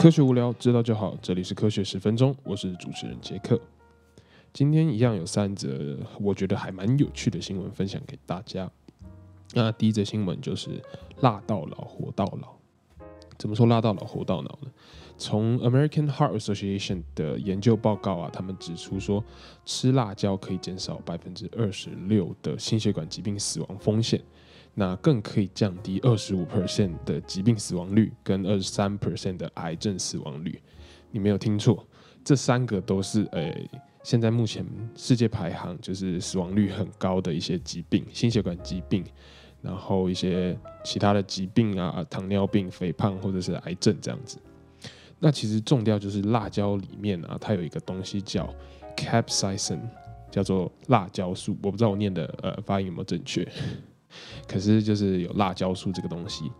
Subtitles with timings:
[0.00, 1.14] 科学无聊，知道就好。
[1.20, 3.60] 这里是科学十分钟，我是主持人杰克。
[4.50, 8.70] 今天一样有三则我觉得还蛮有趣的新闻分享给大家。
[9.52, 10.82] 那第一则新闻就是
[11.20, 12.56] “辣到老，活到老”。
[13.36, 14.70] 怎么说“辣到老，活到老”呢？
[15.18, 19.22] 从 American Heart Association 的研究报告啊，他们指出说，
[19.66, 24.22] 吃辣椒可以减少百分之二十六的心血管疾病死亡风险。
[24.74, 30.60] 那更可以降低二十五 percent 的疾病死亡率，跟二十三 percent 的癌症死亡率。
[31.10, 31.86] 你没有听错，
[32.24, 33.68] 这三个都是诶，
[34.02, 39.04] 现在目前世界排行就是死亡率很高的一些疾病，心血管疾病，
[39.60, 44.38] 然后一些其他的疾病啊，糖尿病、肥胖或者是癌症这样子。
[45.18, 48.48] 那其实重调就是辣椒里面啊，它有一个东西叫
[48.96, 49.80] capsaicin，
[50.30, 51.56] 叫做辣椒素。
[51.62, 53.46] 我不知道我念的呃发音有没有正确。
[54.46, 56.50] 可是就是有辣椒素这个东西，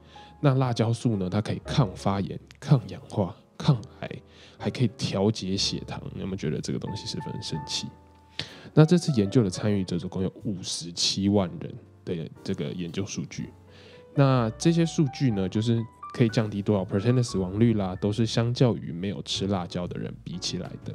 [0.41, 4.11] 那辣椒素呢，它可以抗发炎、抗氧化、抗癌，
[4.59, 6.01] 还可以调节血糖。
[6.15, 7.87] 有没有觉得这个东西十分神奇？
[8.73, 13.51] 那这次研究的参与者总共有五十七万人的这个研究数据。
[14.15, 15.83] 那这些数据呢，就是
[16.15, 20.95] 可以降低多少 percent 的死亡率啦，都是相较于没有吃辣椒的人比起来的。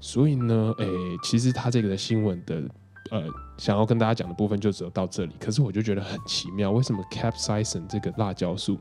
[0.00, 0.86] 所以呢，诶，
[1.22, 2.62] 其实他这个的新闻的。
[3.10, 3.22] 呃，
[3.58, 5.32] 想要跟大家讲的部分就只有到这里。
[5.38, 8.78] 可是我就觉得很奇妙，为什么 capsaicin 这个辣椒素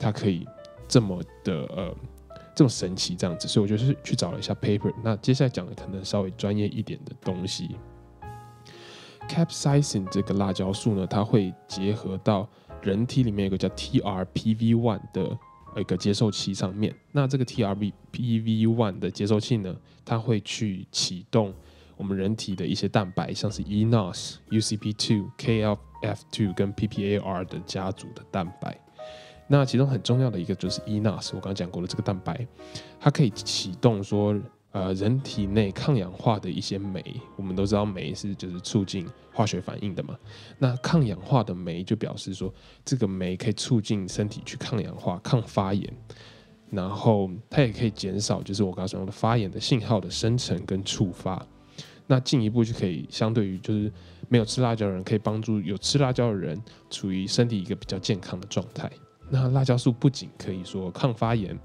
[0.00, 0.46] 它可以
[0.88, 1.94] 这么的呃
[2.54, 3.46] 这么神奇这样子？
[3.46, 4.92] 所以我就是去找了一下 paper。
[5.04, 7.76] 那接下来讲的可能稍微专业一点的东西。
[9.28, 12.48] capsaicin 这个辣椒素呢，它会结合到
[12.80, 15.38] 人体里面有个叫 TRPV1 的
[15.76, 16.94] 一个接受器上面。
[17.12, 21.52] 那这个 TRPV1 的接受器呢，它会去启动。
[21.96, 28.78] 我们人体的一些蛋白，像是 eNOS、UCP2、KLF2 跟 PPAR 的家族的蛋白。
[29.48, 32.46] 那其中很重要的一个就是 eNOS，我刚刚讲过了，这个蛋白
[32.98, 34.38] 它可以启动说，
[34.72, 37.02] 呃，人体内抗氧化的一些酶。
[37.36, 40.18] 我们都知道酶是就是促进化学反应的嘛。
[40.58, 42.52] 那抗氧化的酶就表示说，
[42.84, 45.90] 这个酶可以促进身体去抗氧化、抗发炎，
[46.68, 51.46] 然后它也可以减少就是我刚刚说的发炎的信号的生成跟触发。
[52.06, 53.92] 那进一步就可以相对于就是
[54.28, 58.90] 没有吃辣椒的人，可以帮助有吃辣椒的人处于身体一个比较健康的状态。
[59.28, 61.58] 那辣椒素不仅可以说抗发炎、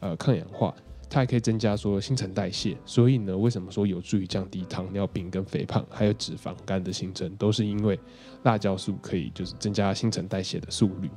[0.00, 0.74] 呃抗氧化，
[1.08, 2.76] 它还可以增加说新陈代谢。
[2.84, 7.98] 所以呢，为什么说有助于降低糖尿病跟肥胖，还有脂肪肝的形成，都是因为
[8.42, 11.10] 辣椒素可以就是增加新陈代谢的速率。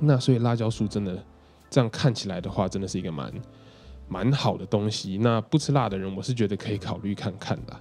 [0.00, 1.20] 那所以辣椒素真的
[1.68, 3.32] 这样看起来的话，真的是一个蛮。
[4.12, 7.74] 蛮好的东西，那不吃辣的人，我是觉得可以考虑看看的。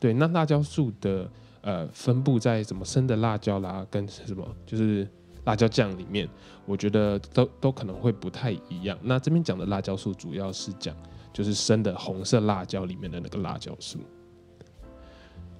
[0.00, 1.30] 对，那辣椒素的
[1.60, 5.08] 呃分布在什么生的辣椒啦，跟什么就是
[5.44, 6.28] 辣椒酱里面，
[6.64, 8.98] 我觉得都都可能会不太一样。
[9.00, 10.92] 那这边讲的辣椒素主要是讲
[11.32, 14.00] 就是生的红色辣椒里面的那个辣椒素。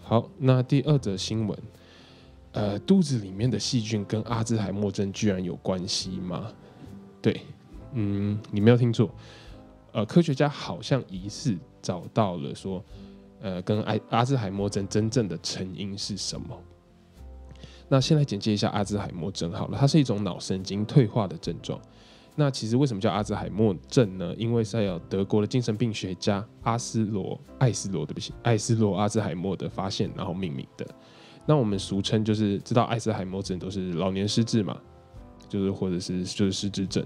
[0.03, 1.59] 好，那第二则新闻，
[2.51, 6.53] 呃，肚子里面的细菌跟阿兹海默症居然有关系吗？
[7.23, 7.41] 对，
[7.93, 9.09] 嗯，你没有听错。
[9.97, 12.85] 呃，科学家好像疑似找到了说，
[13.41, 16.55] 呃，跟阿阿兹海默症真正的成因是什么？
[17.89, 21.81] 那先来简介一下阿兹海默症好了，它是一种脑神经退化的症状。
[22.35, 24.35] 那其实为什么叫阿兹海默症呢？
[24.37, 30.87] 因为是有德国的精神病学家阿斯罗艾斯罗对不起艾斯罗阿兹海默的发现，然后命名的。
[31.47, 34.79] 那我们俗称就是知道艾斯海默症都是老年失智嘛，
[35.49, 37.05] 就是或者是就是失智症。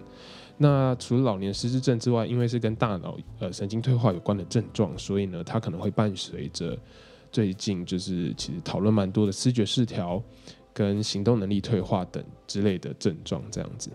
[0.62, 6.78] 那除了老年失智症之外，因为是跟大脑呃神经退化有关的症状，所以呢，它可能会伴随着
[7.32, 10.22] 最近就是其实讨论蛮多的视觉失调
[10.74, 13.90] 跟行动能力退化等之类的症状这样子。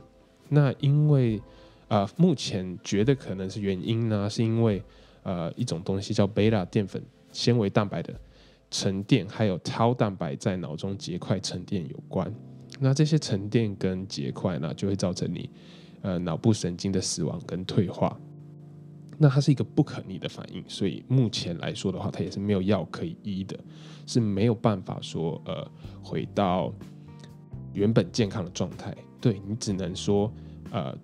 [0.50, 1.40] 那因为
[1.88, 4.82] 呃目前觉得可能是原因呢，是因为
[5.22, 7.00] 呃一种东西叫贝塔淀粉
[7.32, 8.12] 纤维蛋白的
[8.72, 12.34] 沉淀，还有 tau 蛋白在脑中结块沉淀有关。
[12.80, 15.50] 那这些沉淀跟结块呢，就会造成你。
[16.02, 18.16] 呃，脑部神经的死亡跟退化，
[19.18, 23.60] 那它是一个不可逆的反应，所以目前来说的话，它也是没有药可以医的，
[24.06, 25.68] 是没有办法说呃
[26.04, 26.72] 回到
[27.74, 28.96] 原本健康的状态。
[29.20, 30.32] 对你只能说
[30.70, 30.96] 呃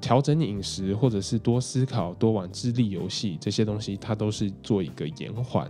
[0.00, 5.68] 调整饮食，或者是多思考、多玩智力游戏这些东西，它都是做一个延缓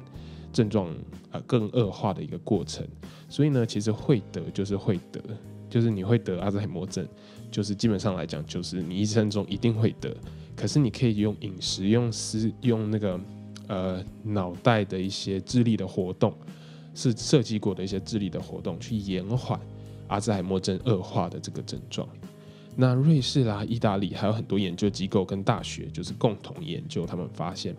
[0.54, 0.88] 症状
[1.32, 2.86] 呃更恶化的一个过程。
[3.28, 5.20] 所以呢，其实会得就是会得，
[5.68, 7.06] 就是你会得阿兹海默症。
[7.50, 10.12] 就是基本上来讲，就是你一生中一定会得，
[10.56, 13.20] 可是你可以用饮食、用思、用那个
[13.68, 16.34] 呃脑袋的一些智力的活动，
[16.96, 19.60] 是设计过的一些智力的活动，去延缓
[20.08, 22.08] 阿兹海默症恶化的这个症状。
[22.74, 27.72] 那瑞士啦、意大利还有很多研究机构跟大学，就是共同研究，他们发现，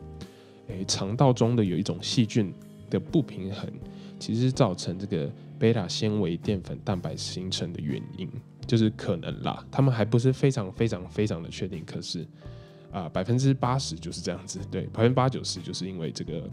[0.67, 2.53] 诶，肠道中的有一种细菌
[2.89, 3.71] 的不平衡，
[4.19, 8.29] 其实是造成这个贝塔纤维淀粉蛋白形成的原因，
[8.65, 12.25] 就是可能啦，他们还不是非常非常非常的确定，可是
[12.91, 16.49] 啊，百分之八十就是这样子，对，百分之八九十就是因为这个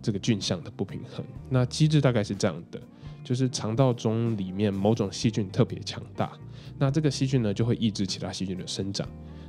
[0.00, 1.24] 这个菌相的不平衡。
[1.48, 2.80] 那机制大概是这样的，
[3.24, 6.32] 就是肠道中里面某种细菌特别强大。
[6.78, 9.08] 那这个细菌呢，就会抑制其他细菌的生长。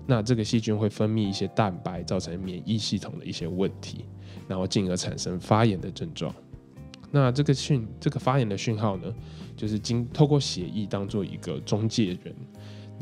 [0.09, 4.05] 那这个细菌会分泌一些蛋白，造成免疫系统的一些问题，
[4.47, 6.33] 然后进而产生发炎的症状。
[7.11, 9.13] 那这个讯，这个发炎的讯号呢，
[9.55, 12.35] 就是经透过血液当做一个中介人，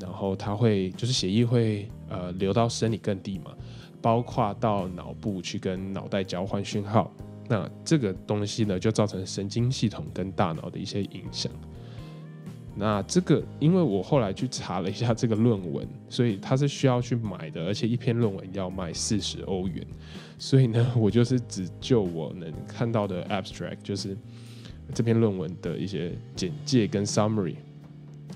[0.02, 3.54] 然后它会就是血液会呃流到生理各地嘛，
[4.02, 7.10] 包括到脑部去跟脑袋交换讯号。
[7.48, 11.50] 那这个东西呢，就造成神经系统跟大脑的一些影响。
[12.80, 19.84] 那这个，因为我后来去查了一下这个论文，所以它是需要去买的，而且一篇论文要卖四十欧元，
[20.38, 24.16] 所以呢，我就是只就我能看到的 abstract，就是
[24.94, 27.56] 这篇论文的一些简介跟 summary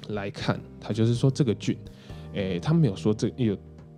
[0.09, 1.77] 来看，它就是说这个菌，
[2.33, 3.55] 诶，他没有说这有，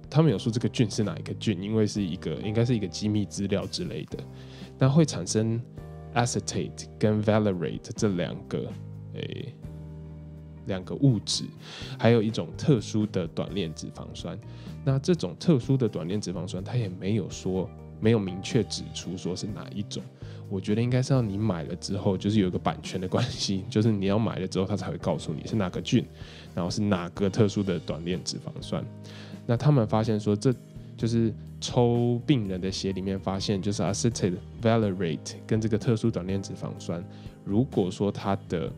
[0.10, 4.18] 他没有说这个菌是哪一个菌，因为是一个应该是一个机密资料之类的，
[4.78, 5.57] 那会产生
[6.13, 8.69] acetate 跟 valerate 这两个，
[9.13, 9.56] 诶。
[10.65, 11.45] 两个物质，
[11.98, 14.38] 还有一种特殊的短链脂肪酸。
[14.86, 17.69] 那这种特殊的短链脂肪酸，它也没有说，
[18.00, 20.04] 没有明确指出说是哪一种。
[20.50, 26.06] 我觉得应该是要你买了之后，就是有一个版权的关系， 就是你要买了之后，它才会告诉你是哪个菌，
[26.54, 28.86] 然后是哪个特殊的短链脂肪酸。
[29.45, 30.54] 那他们发现说，这
[30.95, 37.04] 就是抽病人的血里面发现，就是 acetate valerate 跟这个特殊短链脂肪酸，
[37.44, 38.71] 如果说它的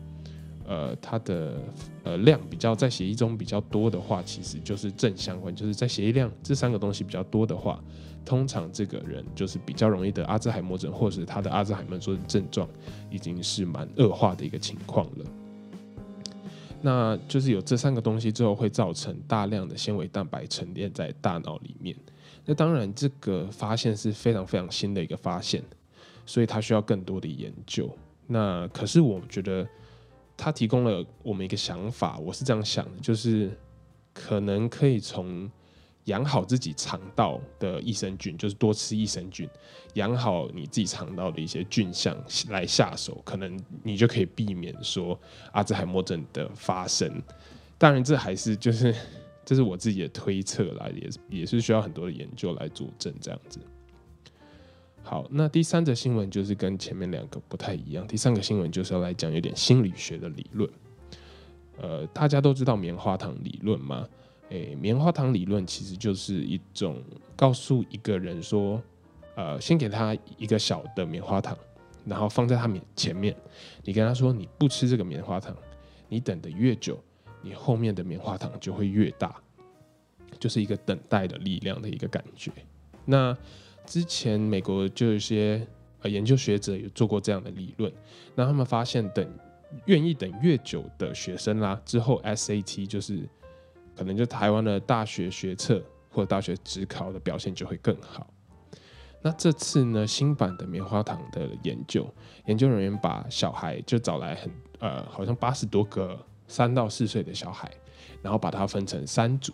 [0.66, 1.54] 呃，它的
[2.02, 7.80] 呃量比较在血液中比较多的话，其实就是正相关，就是在血液量这三个东西比较多的话，
[8.24, 12.68] 通常这个人就是比较容易得阿兹海默症，或者他的阿兹海默症症状
[13.10, 15.24] 已经是蛮恶化的一个情况了。
[16.82, 21.94] 那就是有这三个东西之后，会造成大量的纤维蛋白沉淀在大脑里面。
[22.44, 25.62] 那当然，这个发现是非常非常新的一个发现，
[26.26, 27.88] 所以它需要更多的研究。
[28.26, 29.64] 那可是我觉得。
[30.36, 33.50] 他提供了我们一个想法，我是这样想的，就是
[34.12, 35.50] 可能可以从
[36.04, 39.48] 养好自己肠道的益生菌，就是多吃益生菌，
[39.94, 42.16] 养好你自己肠道的一些菌相
[42.48, 45.18] 来下手，可能你就可以避免说
[45.52, 47.10] 阿兹海默症的发生。
[47.78, 48.94] 当然，这还是就是
[49.44, 53.58] 这是我自己的推测啦，也也是需要很多的研究来佐证这样子。
[55.08, 58.04] 好，那第三则新闻就是跟前面两个不太一样。
[58.08, 60.68] 第三个新闻就是要来讲有点心理学的理论。
[61.80, 64.04] 呃，大家都知道棉花糖理论吗？
[64.48, 67.00] 诶，棉花糖理论其实就是一种
[67.36, 68.82] 告诉一个人说，
[69.36, 71.56] 呃，先给他一个小的棉花糖，
[72.04, 73.32] 然后放在他面前面，
[73.84, 75.56] 你跟他说你不吃这个棉花糖，
[76.08, 76.98] 你等的越久，
[77.42, 79.36] 你后面的棉花糖就会越大，
[80.40, 82.50] 就是一个等待的力量的一个感觉。
[83.04, 83.36] 那
[83.86, 85.66] 之前美国就有一些
[86.02, 87.92] 呃研究学者有做过这样的理论，
[88.34, 89.26] 那他们发现等
[89.86, 93.28] 愿意等越久的学生啦，之后 SAT 就是
[93.96, 98.26] 可能就台湾的大学学测或者大学职考的表现就会更好。
[99.22, 102.06] 那这次呢新版的棉花糖的研究，
[102.46, 107.70] 研究人员把小孩就找来很呃好像八十多个三到四岁的小孩，
[108.22, 109.52] 然后把它分成三组。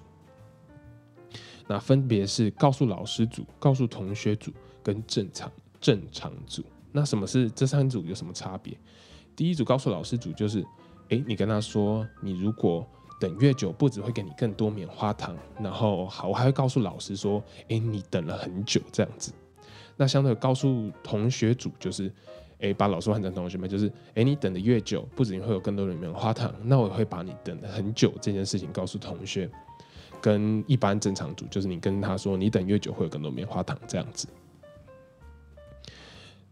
[1.73, 4.53] 那分别是告诉老师组、告诉同学组
[4.83, 5.51] 跟正常
[5.81, 6.63] 正常组。
[6.93, 8.77] 那什么是这三组有什么差别？
[9.35, 10.63] 第一组告诉老师组就是，
[11.09, 12.87] 诶，你跟他说，你如果
[13.19, 19.33] 等越久，不只会给你更多棉花糖，然后好，我还会告诉老师说，诶，你等了很久这样子。
[19.97, 22.13] 那相对告诉同学组就是，
[22.59, 29.51] 诶，把老师换成同学们，就是，诶，你等的越久，不止你会有更多的棉花糖，那我会把你等的很久这件事情告诉同学。
[30.23, 34.29] 跟一般正常组，就是你跟他说，你等越久会有更多棉花糖这样子。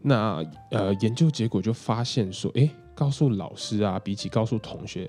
[0.03, 5.09] 那呃，研究结果就发现说，诶，告诉老师啊，比起告诉同学，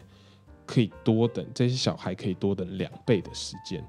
[0.66, 3.84] 可以多等这些小孩可以多等两倍的时间。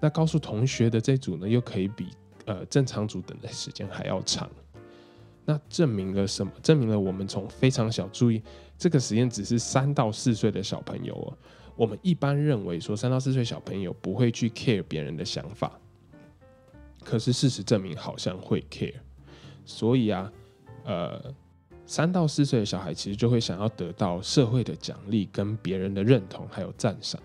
[0.00, 2.08] 那告诉同学的这组呢，又可以比
[2.44, 4.50] 呃正常组等的时间还要长。
[5.44, 6.52] 那证明了什么？
[6.62, 8.42] 证明了我们从非常小，注意
[8.76, 11.32] 这个实验只是三到四岁的小朋友哦。
[11.80, 15.80] 我们一般认为说，三到四岁小朋友不会去 care 别人的想法，
[17.02, 18.92] 可是事实证明好像会 care。
[19.64, 20.30] 所以啊，
[20.84, 21.34] 呃，
[21.86, 27.18] 三到四岁的小孩其实就会想要得到社会的奖励、跟别人的认同还有赞赏。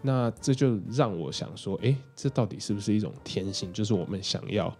[0.00, 3.70] 那这就让我想说，诶，这到底是不是一种天性？
[3.74, 4.74] 就是我们想要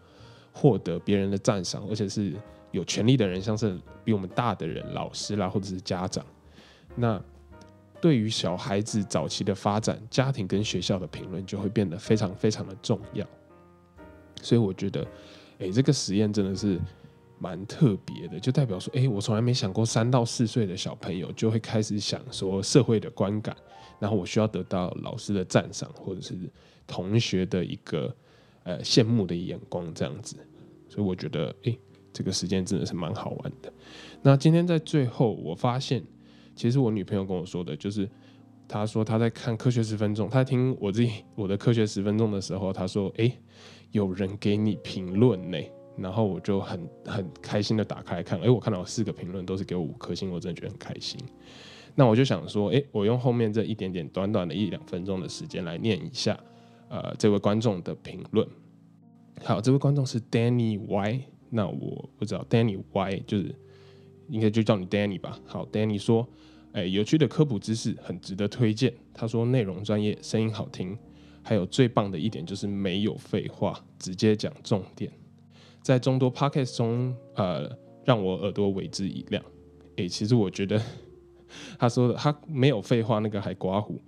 [0.54, 2.32] 获得别人的赞赏，而且是
[2.70, 6.24] 有权利的人，像是比我们大的人，老师啦，或者是家长。
[6.96, 7.22] 那
[8.00, 13.26] 对于小孩子早期的发展，家庭跟学校的评论就会变得非常非常的重要。
[14.40, 15.06] 所以我觉得，
[15.58, 16.80] 诶，这个实验真的是
[17.38, 23.56] 蛮特别的，就代表说，诶，我从来没想过三到四岁的小朋友就会开始想说社会的观感。
[24.00, 26.36] 然后我需要得到老师的赞赏，或者是
[26.86, 28.14] 同学的一个
[28.62, 30.36] 呃羡慕的眼光，这样子。
[30.88, 31.76] 所以我觉得，诶，
[32.12, 33.72] 这个时间真的是蛮好玩的。
[34.22, 36.00] 那今天在最后，我发现，
[36.58, 38.10] 其实我女朋友跟我说的，就是
[38.66, 43.32] 她说她在看《科学十分钟》，她听我自己我的《科学十分钟》的时候，她说，诶，
[43.92, 45.58] 有人给你评论呢。
[45.96, 51.18] 然后我就很很开心的打开看，诶，我看到四个评论都是给我五颗星，我真的觉得很开心。
[51.94, 56.38] 那我就想说，诶，我用后面这一点点短短的一两分钟的时间来念一下，
[56.88, 58.46] 呃，这位观众的评论。
[59.44, 63.52] 好，这位观众是 Danny Y，那我不知道 Danny Y 就是
[64.28, 65.36] 应该就叫你 Danny 吧。
[65.46, 66.28] 好，Danny 说，
[66.72, 68.92] 诶，有趣的科普知识很值得推荐。
[69.12, 70.96] 他说内容专业，声音好听，
[71.42, 75.10] 还有最棒的一点就是没有废话，直接讲重点，
[75.82, 77.70] 在众多 Podcast 中，呃，
[78.04, 79.42] 让我耳朵为之一亮。
[79.96, 80.80] 诶，其实我觉得。
[81.78, 83.98] 他说的，他没有废话，那个还刮胡。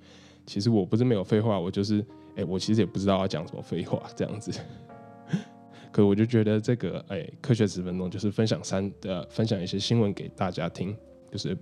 [0.44, 2.04] 其实我不是没有废话，我就是，
[2.36, 4.52] 哎，我其实也不知道要讲什么废话这样子。
[5.90, 10.94] 可我就觉得这个，哎，科学十分钟就是分享三呃，分享一些新闻给大家听，
[11.30, 11.56] 就是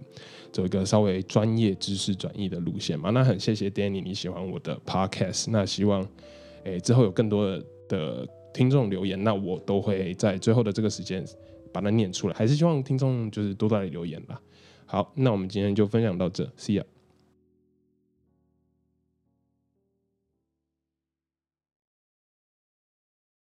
[0.53, 3.11] 走一个稍微专业知识转移的路线嘛。
[3.11, 6.07] 那很谢谢 Danny 你喜欢我的 Podcast，那希望，
[6.65, 11.25] 哎，之后有更多的的听众留言，那我都会在最后的这个时间
[11.73, 12.35] 把它念出来。
[12.35, 14.41] 还是希望听众就是多多来留言吧。
[14.87, 16.85] 好，那我们今天就分享到这，See you。